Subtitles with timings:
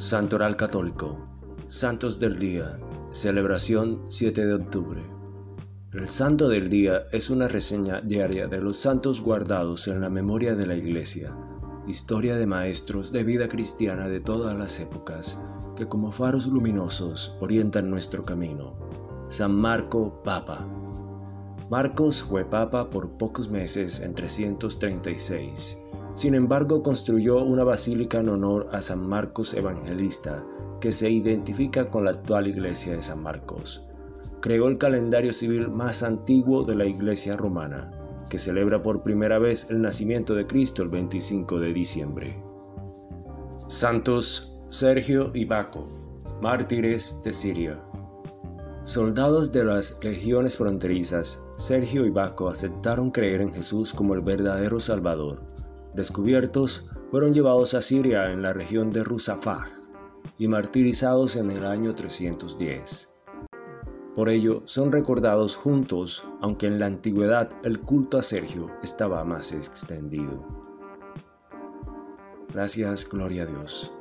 [0.00, 1.18] Santoral Católico.
[1.66, 2.78] Santos del Día.
[3.10, 5.02] Celebración 7 de octubre.
[5.92, 10.54] El Santo del Día es una reseña diaria de los santos guardados en la memoria
[10.54, 11.34] de la Iglesia.
[11.88, 17.90] Historia de maestros de vida cristiana de todas las épocas, que como faros luminosos orientan
[17.90, 18.78] nuestro camino.
[19.30, 20.64] San Marco, Papa.
[21.70, 25.87] Marcos fue papa por pocos meses en 336
[26.18, 30.44] sin embargo, construyó una basílica en honor a San Marcos Evangelista,
[30.80, 33.86] que se identifica con la actual iglesia de San Marcos.
[34.40, 37.92] Creó el calendario civil más antiguo de la iglesia romana,
[38.28, 42.42] que celebra por primera vez el nacimiento de Cristo el 25 de diciembre.
[43.68, 45.86] Santos Sergio y Baco,
[46.42, 47.80] mártires de Siria.
[48.82, 54.80] Soldados de las legiones fronterizas, Sergio y Baco aceptaron creer en Jesús como el verdadero
[54.80, 55.46] Salvador
[55.94, 59.66] descubiertos, fueron llevados a Siria en la región de Rusafah
[60.38, 63.14] y martirizados en el año 310.
[64.14, 69.52] Por ello son recordados juntos, aunque en la antigüedad el culto a Sergio estaba más
[69.52, 70.44] extendido.
[72.52, 73.92] Gracias, gloria a Dios.